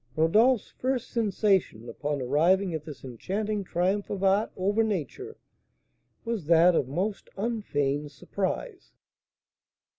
Rodolph's 0.15 0.67
first 0.71 1.11
sensation 1.11 1.87
upon 1.87 2.23
arriving 2.23 2.73
at 2.73 2.85
this 2.85 3.03
enchanting 3.05 3.63
triumph 3.63 4.09
of 4.09 4.23
art 4.23 4.51
over 4.57 4.81
nature 4.83 5.37
was 6.25 6.45
that 6.47 6.73
of 6.73 6.87
most 6.87 7.29
unfeigned 7.37 8.11
surprise. 8.11 8.93